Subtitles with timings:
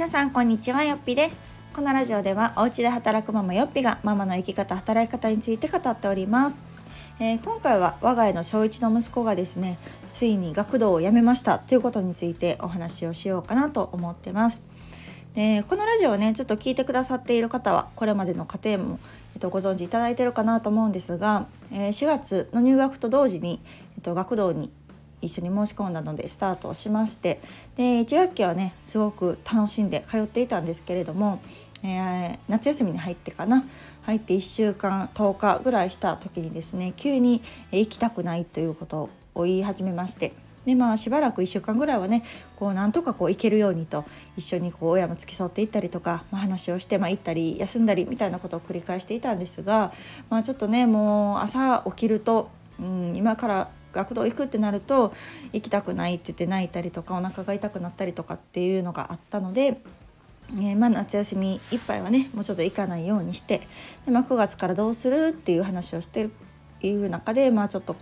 [0.00, 1.38] 皆さんこんにちはよっぴです。
[1.74, 6.66] このラジオではお家で働くママよっぴがママの生き方働き方について語っております、
[7.20, 9.76] えー、今回は我が家の小1の息子がですね
[10.10, 14.62] ついに学童を辞めましたということについてお話をしようかなと思ってます。
[15.34, 18.98] でこのラジオをねちょっと聞いてくださっている方はこれまでの過程も、
[19.34, 23.60] えっと、ご存知いただいてるかなと思うんですが、えー、4月の入学と同時に、
[23.96, 24.72] えっと、学童に
[25.22, 27.40] 一緒に申し込んだのでスタートをしまして
[27.76, 31.42] で1学期はねすごく楽しんで通っていたんですけれども、
[31.82, 33.64] えー、夏休みに入ってかな
[34.02, 40.32] 入って1週間10日ぐらいした時にですね急に行きたくないということを言い始めまして
[40.64, 42.22] でまあしばらく1週間ぐらいはね
[42.56, 44.04] こうなんとかこう行けるようにと
[44.36, 49.92] 一緒にこう親も付き添っていったりとか、まあ、話をして、まあ、行ったり休んだりみたいなことを繰り返していたんですが、
[50.28, 55.14] まあ、ちょっとねもう朝起きると、うん、今から学童行くってなると
[55.52, 59.80] 行きたくないって言って泣いたりとかお腹が痛くなったりとかっていうのがあったので。
[60.52, 63.68] えー、まあ、夏休みいっぱいはねもうちょっと行かないようにして
[64.04, 66.32] で、まあ、9月からどうするっていう話をしてる
[66.82, 67.94] いう中で、まあ、ちょっと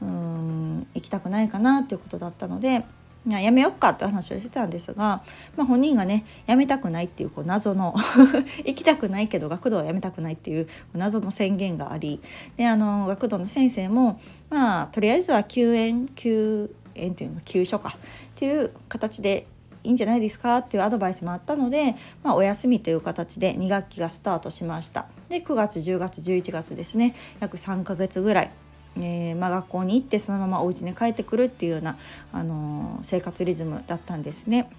[0.00, 2.84] うん行きたくないかなっていうことだったので
[3.26, 5.22] やめよっかって話をしてたんですが、
[5.56, 7.94] まあ、本人がねやめたくないっていうこう謎の
[8.64, 12.20] 行きたくないけど学童はやめたくないっていう謎の宣言があり
[12.56, 17.98] であの学童の先生もまあとりあえずは休園休園っていうの休所かっ
[18.34, 19.46] ていう形で
[19.84, 25.06] いいんじゃないですかっていうアドバイスもあったので、まあ、お休みという形で2学期がスタートしました。
[25.28, 28.50] で9月10月11月ですね約3ヶ月ぐらい
[28.98, 31.98] えー、まあ、学校に行ってそのままお家に帰ってくるっていうような、
[32.32, 34.70] あのー、生活リズムだったんですね。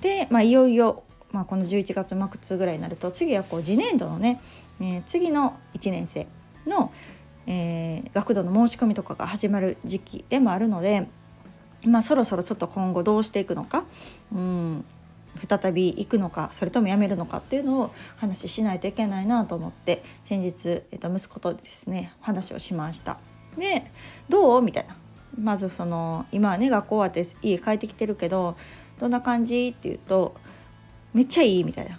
[0.00, 4.40] で、まあ、いよいよ、まあ、この11月末ぐらいになると次はこう次年度のね、
[4.80, 6.26] えー、次の1年生
[6.66, 6.92] の、
[7.46, 11.08] えー、学童の申し込みとかが始まる時期でもあるので、
[11.86, 13.84] まあ、そろそろちょっと今後どうしていくのか、
[14.32, 14.84] うん、
[15.48, 23.18] 再び行くのかそれともやめるのかっていうのを話ししないといけないなと思って先日、えっと、息子とですね話をしました。
[23.56, 23.90] で
[24.28, 24.62] どう？
[24.62, 24.96] みたいな。
[25.40, 28.56] まずその今はね学校終わって家帰ってきてるけど
[29.00, 29.68] どんな感じ？
[29.68, 30.34] って言うと
[31.12, 31.98] めっちゃいいみたいな。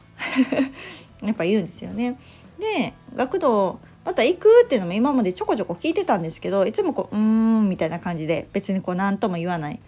[1.22, 2.18] やっぱ言うんですよね。
[2.60, 9.80] で学童また行くっていうのも今までちょこちょこ聞いてたんですけどいつもこう「うーん」みたいな感じで別にこう何とも言わない。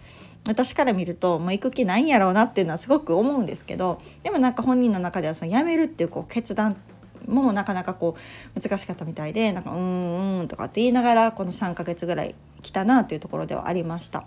[0.46, 6.76] 私から見るともう行く気ないんやろうなっていうのはすごく思うんですけどでもなんか本人の中ではその辞めるっていうこう決断
[7.28, 8.16] もなかなかこ
[8.56, 14.24] う難しかったみたいでなんか「うんうん」とかって言いながらこの3ヶ月ぐらい来たなっていうところではありました。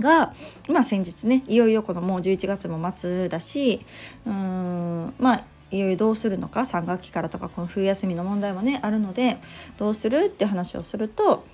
[0.00, 0.32] が、
[0.68, 3.84] まあ、先日ねいよいよこのもう11月も末だし
[4.26, 9.38] うーんまあいよいよどうするのか3学期からとかこの冬休みの問題もねあるので
[9.78, 11.44] どうするって話をすると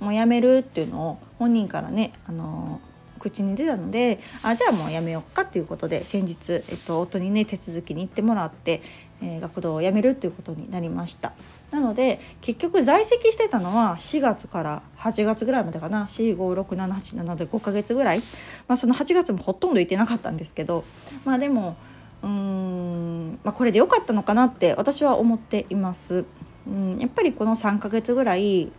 [0.00, 2.80] もうやめるっていうのを本人からねあの
[3.18, 8.82] 口に出たのであじゃあもうやめようかっていうことで先日、えっと、夫にね手続きに行ってもらって、
[9.22, 11.32] えー、学童を辞めるということになりました。
[11.70, 16.06] なので結局在籍してたのは4月から8月ぐらいまでかな。
[16.06, 18.22] 456787で5ヶ月ぐらい、
[18.66, 20.84] まあ、その8月もほとんど行ってなかったんですけど
[21.24, 21.76] まあでも
[22.22, 26.24] うーん、まあ、これで良かったのかなって私は思っています。
[26.66, 28.70] うんやっぱりこの3ヶ月ぐらい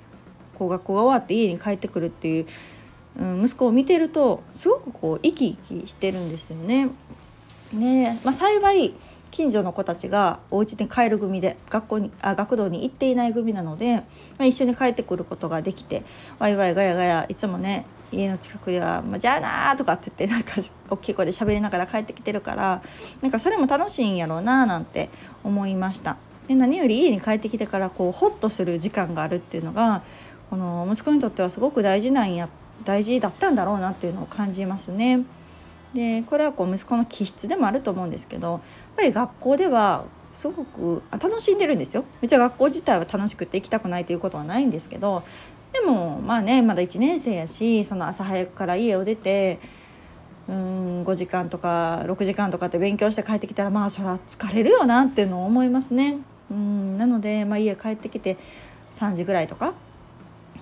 [0.60, 2.48] こう学校が終わって家に帰ってくるっていう
[3.20, 6.90] うん、息子を見てるとすごくこう生き生きしてるんですよね。
[7.74, 8.94] ねまあ、幸い
[9.30, 14.04] 近所の子たちがお家に帰る組で学校にあ学童に行っていない組なので、ま
[14.40, 16.04] あ、一緒に帰ってくることができて
[16.40, 20.56] ワイワイガヤガヤいつもね家の近くでは「まあ、じゃあな」とかって言ってなんか
[20.90, 22.82] 大きい声で喋りながら帰ってきてるから
[23.22, 25.10] なんかそれも楽しいんやろうななんて
[25.44, 26.18] 思いました。
[26.48, 30.02] で何より家に帰ってきてからこうホッとする時間があるっていうのが
[30.50, 32.50] この息子にとってはすごく大事なんや
[32.86, 35.24] 大事だったんだろうなっていうのを感じますね。
[35.94, 38.62] でこれはこう息子の気質でもあると思うんですけどやっ
[38.96, 42.06] ぱり学校ではすごく楽しんでるんですよ。
[42.22, 45.24] めっちゃ学校自体は楽しくて行きたくないということはないんですけど
[45.74, 49.60] でもまあねまだ1年生やしその朝早くから家を出て
[50.48, 56.20] うん5時間とか6時間とかって勉強して帰ってきたらまあそれは疲れるよなっていうのを思いますね。
[56.52, 58.38] うんなので、まあ、家帰ってきて
[58.94, 59.74] 3時ぐらいとか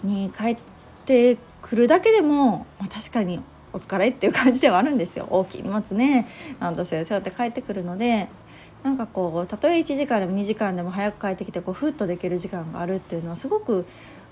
[0.04, 0.77] に帰って
[1.08, 3.40] てくるだけでも、まあ、確かに
[3.74, 6.28] お疲れっていう感じではあるんですよ大きい荷物ね
[6.60, 8.28] なんとせよ背負って帰ってくるので
[8.84, 13.86] なんかこうたとえ1時間でも2時間でも早く帰ってきてこうふっとできる時間があるっていうのはすごく、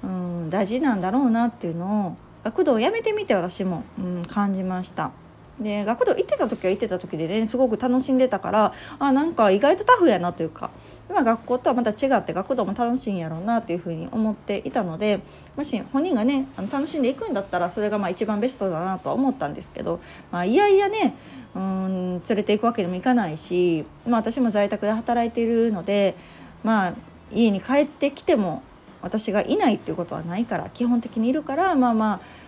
[0.04, 5.12] うん、大事なんだろうなっていうのを学童をやめてみて私も、うん、感じました。
[5.60, 10.70] で学童行ってた時は行ってた時でねすごく楽しんでたからあなんか意外とタフやなというか
[11.10, 15.22] 今学校とはまた違って学童も楽しいんやろうなというふうに思っていたので
[15.56, 21.16] もし本人がねあの楽しんでいくんだったらそれがまあ一番ベストだなとは思ったんですけど、まあ、いやいやね
[21.56, 26.16] うん連れていくわけにもいかないし、まあ、私も在宅で働いているので、
[26.64, 26.94] まあ、
[27.32, 28.62] 家に帰ってきても
[29.02, 32.45] 私がいないっていうことはないから基本的にいるからまあまあ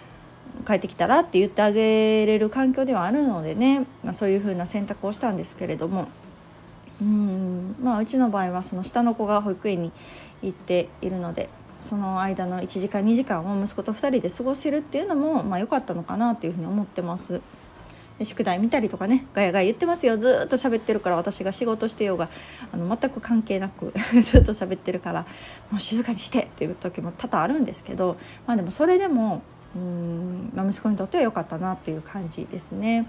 [0.65, 6.07] 帰ってきたらって言ってあげれる環境ではあるのでね、まあ、そういうふうな選択をしたんですけれども。
[7.01, 7.75] うん。
[7.81, 9.91] まあうちの場合はその下の子が保育園に
[10.41, 11.49] 行っているので
[11.81, 17.41] その間の1時間2時間を息子と2人で過ごせるっていうのもまあ良かったのかなというふうに思ってます。
[18.17, 20.17] で宿題見たりとかねガヤガヤ言ってますよ。
[20.17, 22.29] ずっと喋ってるから私が仕事してようが
[22.71, 25.21] あの全く関係なく ずっと喋ってるから
[25.69, 28.17] もう静かにしてっていう時も多々あるんですけど
[28.47, 29.43] まあでもそれでも
[29.75, 33.07] うん、息子にとっては良かったなっていう感じですね。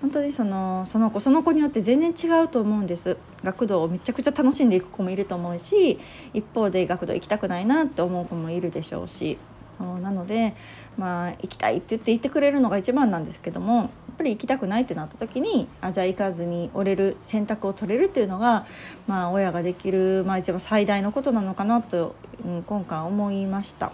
[0.00, 5.98] 本当にそのその子その子によって全然違うと思うんです学童をめちゃくちゃ楽しんでいく子もいると思うし
[6.32, 9.36] 一方で学童行きたくないなって思う子もいるでしょうし
[9.78, 10.54] なので
[10.96, 18.66] まあ行きたいって言って言ってくれるのが一番なんですけどもやっぱり行きたくないってなった時にあじゃあ行かずに折れる選択を取れるっていうのが、
[19.06, 22.14] まあ、親ができる、まあ、一番最大のことなのかなと、
[22.44, 23.92] うん、今回思いました。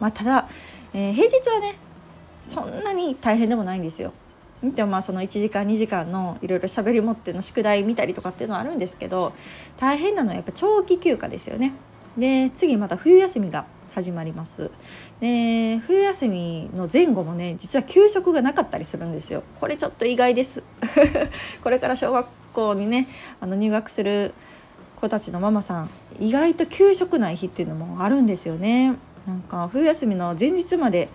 [0.00, 0.48] まあ、ただ、
[0.92, 1.76] えー、平日はね
[2.42, 4.12] そんなに大変でもないんですよ。
[4.62, 9.34] でもまあその1時間2時間のいろいろ喋り持っての宿題見たりとかっていうのはあるんですけど
[9.78, 11.72] 大変なのはやっぱ長期休暇ですよね。
[12.16, 14.70] で次また冬休みが始まります。
[15.20, 19.42] で冬休みの前後もね実は給食がなかったりするんですよ。
[19.60, 20.62] これちょっと意外です。
[21.62, 23.08] これから小学校にね
[23.40, 24.32] あの入学する
[24.96, 28.96] 子たちのママさん意外と給食ない日っていうのもあるんですよね。
[29.26, 31.08] なんか冬休みの前日まで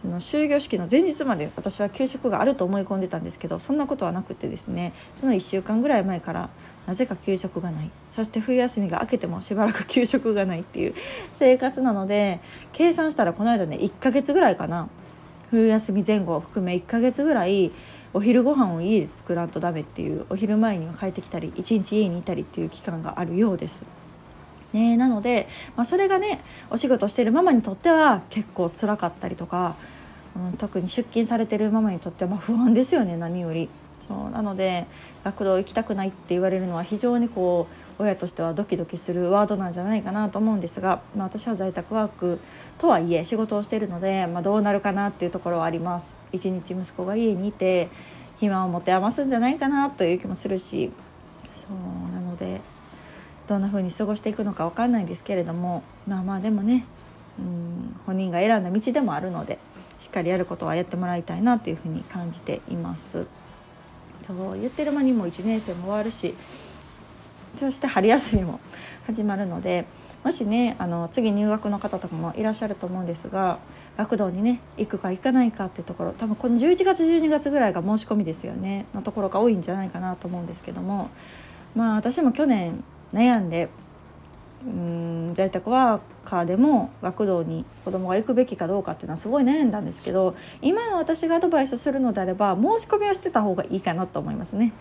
[0.00, 6.48] その終業式の前日まで私は給食があると思い込んでたんですけどそんなことはなくてですねその1週間ぐらい前から
[6.86, 10.94] なぜか給食がないそして冬休みが明けてもしばらく給食がないっていう
[11.34, 12.40] 生活なので
[12.72, 14.88] 計算したらこの間ね1ヶ月ぐらいかな
[15.50, 17.70] 冬休み前後を含め1ヶ月ぐらい
[18.14, 23.99] お昼ご飯を家で作らんとダメっていうお昼前には帰ってきたり一日家にいたりっていう期間があるようです。
[24.72, 26.40] ね、なので、まあ、それがね
[26.70, 29.76] お仕事してるママにとっては結構辛かったりとか、
[30.36, 33.68] うん、特に出勤されてるママにとっては不安ですよね何より。
[34.00, 34.86] そうなので
[35.24, 37.68] 学童行きたくないって言われるのは非常にこ
[37.98, 42.40] う親としてはドキドキするワードなんじゃないかなと思うんですが、まあ、私は在宅ワーク
[42.78, 46.16] とはいえ仕事をしてるので、まあ、どうなるかなっていうところはあります。
[46.32, 47.88] 一日息子が家にいて
[48.38, 50.90] 暇を持て余すんじゃないかなという気もするし
[51.54, 52.62] そうなので
[53.50, 56.86] どんな風に過ごしていくのか分かんないんですけれどもまあまあでもね
[57.36, 59.58] うん本人が選んだ道でもあるので
[59.98, 63.26] しっかりやることはやってもらいたいなというふうに感じています。
[64.24, 66.34] そう言ってる間にも1年生も終わるし
[67.56, 68.60] そして春休みも
[69.04, 69.86] 始まるので
[70.22, 73.58] もしねあの次入学の方とかもいらっしゃると思うんですが
[73.96, 81.10] 学童にね行くか行かないかっていうところ多分この11月12月ぐらいが申し込みですよねのところが多いんじゃないかなと思うんですけども
[81.74, 83.68] まあ私も去年悩んで
[84.64, 94.72] うん在宅ワーカーでも学童に子供が行くべきかどうかっていうのはすごい悩んだんですけど今の私がアドバイスするのであれば申し込みはしてた方がいいかなと思いますね。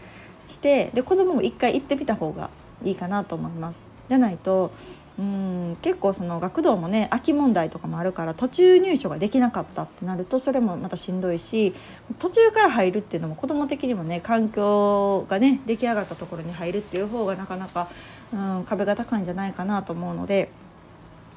[0.49, 2.49] してで子供も一回行ってみた方が
[2.83, 3.85] いいかなと思います。
[4.09, 4.71] じゃないと
[5.19, 11.75] うん結構その学童もね空き問題とかもあるから途中入所ができなかったってなるとそれもまたしんどいし
[12.19, 17.89] 途中から入るっていうのも子ども的にもね環境がね出来上がったところに入るっていう方がなかなか、
[18.31, 20.49] うん、壁が高いんじゃないかなと思うので。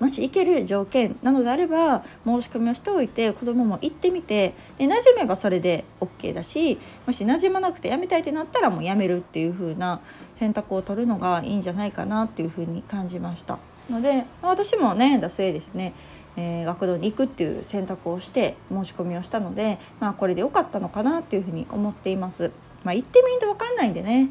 [0.01, 10.01] もし行ける条件なのであれば申し込みをしておいて子どもも行ってみてで馴染めばそれで OK だしもし馴染まなくてやめたいってなったらもうやめるっていう風な
[10.35, 13.61] 選択を取るのがいいんじゃないかなっていう風に感じました。
[13.93, 15.93] ので、まあ、私も悩んだ末ですね、
[16.37, 22.51] えー、学童に行くっていう選択をして申し込みをしたので、まあ、これで良かったのかなっていうふうに思っています。
[22.85, 24.29] まあ、行ってみんと分かんないんでね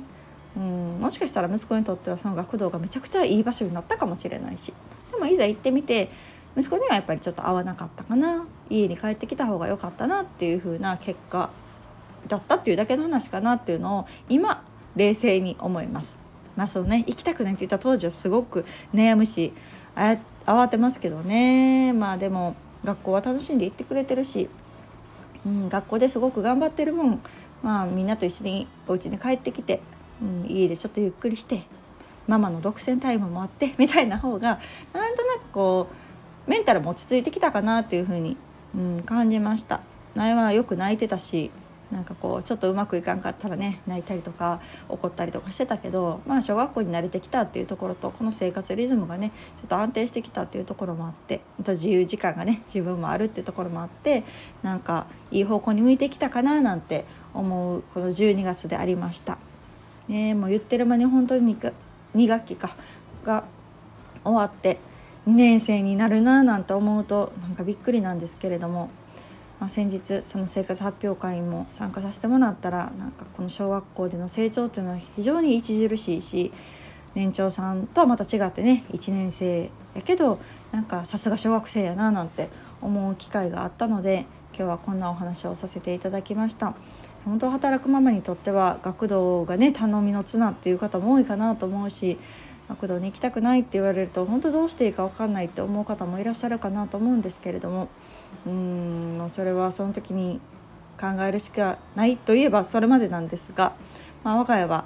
[0.58, 4.74] うんもしかしたら息子にとってはその学童がめちゃくちゃいい場所になったかもしれないし
[5.12, 6.10] でもいざ行ってみて
[6.58, 11.50] 息子にはやっぱりちょっと合わなかったかな家に帰ってきた方が良かったなっていう風な結果
[12.28, 14.66] だったっていうだけの話かなっていうのを今
[14.98, 16.20] 冷静に思います。
[16.56, 19.54] まあそのね行きたくないって言った当時はすごく悩むし
[19.96, 21.94] あ慌てますけどね。
[21.94, 24.50] まあでも学校は楽しんで行ってくれてるし、
[25.46, 27.22] うん、学校ですごく頑張ってる分
[27.62, 29.82] まあみんなと一緒にお家に帰ってきて、
[30.22, 31.64] うん、家でちょっとゆっくりして
[32.28, 34.60] ママの独占タイムもあってみたいな方が
[34.94, 35.88] なんとなくこ
[36.48, 38.36] うメンタルも落ち着いてきたかなっていうふうに、
[38.76, 39.82] うん、感じました。
[40.16, 41.52] 前はよく泣いてたし
[41.92, 54.24] なんかこうちょっとうまくいかんかったらね泣いたりとか怒ったりとかしてたけどまあ小学校に慣れてきたっていうところとこの生活リズムがねちょっと安定してきたっていうところもあってまた自由時間がね自分もあるっていうところもあって
[54.64, 59.38] なんかいい方向に向いてきたかななんて思うこの12月でありました。
[60.08, 61.74] ねもう言ってる間に本当に 2,
[62.16, 62.76] 2学期か
[63.24, 63.44] が
[64.24, 64.78] 終わって
[65.28, 68.90] 2年生になるななんて思うとなんかびっくりなんですけれども、
[69.62, 76.52] まあ、先日その生活発表会も参加させてもらったらなんかこの小学校での成長っていうのは非常に著しいし
[77.14, 80.40] 年長さんとはまた違ってね1年生やけど
[80.72, 82.50] なんかさすが小学生やななんて
[82.82, 84.26] 思う機会があったので
[84.58, 86.74] 今日はこんなお話をさせていただきました。
[87.24, 92.18] 本当働くママにとっては学童がね頼みの綱っていう方も多いかなと思うし
[92.72, 97.90] 学童に行きたくないって言われると本当どうしていいか分かんないって思う方もいらっしゃるかなと思うんですけれども
[98.46, 100.40] うんそれはその時に
[101.00, 103.74] 考えるしかないといえばそれまでなんですが、
[104.24, 104.86] まあ、我が家は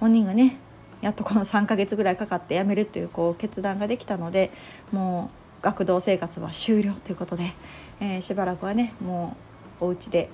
[0.00, 0.58] 本人がね
[1.00, 4.50] やっとこの3ヶ月ぐらいかかって辞めるというこう決断ができたので
[4.92, 7.52] もう学童生活は終了ということで、
[8.00, 9.36] えー、しばらくはねも
[9.80, 10.28] うお家で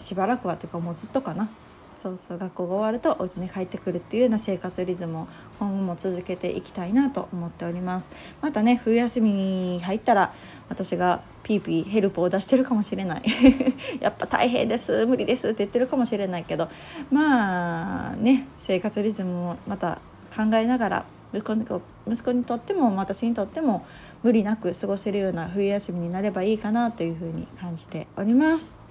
[0.00, 1.48] しばらくはというかもうずっとかな
[1.96, 8.10] そうそう学校が終わるとお家に帰ってくるっていうような生活リズムを今後も続けていきたいなと思っております。
[8.42, 10.34] またね冬休みに入ったら
[10.68, 13.22] 私がピーピーヘルプを出してるかもしれない。
[13.98, 15.06] やっぱ大変です。
[15.06, 16.68] 無理ですって言ってるかもしれないけど。
[17.10, 20.00] まあね生活リズムもまた
[20.36, 21.54] 考えながら息子
[22.06, 23.86] 息子にとっても私にとっても
[24.22, 28.85] 無理なく過ごせるような冬休みになればいいかなというふうに感じております。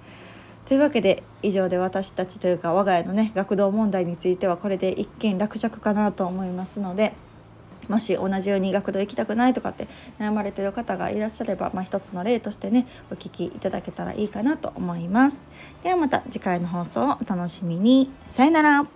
[0.66, 7.14] というわけで以上で私たちというか我が家のね学童問題についてはこれで一件落着かなと思いますので
[7.88, 9.86] もし同じように学童行きたくないとかって
[10.18, 15.40] 悩まれてる方がいらっしゃれば、まあ、一つの例としてねお聞きいただけたらいいかなと思います。
[15.84, 18.10] ではまた次回の放送をお楽しみに。
[18.26, 18.95] さよなら。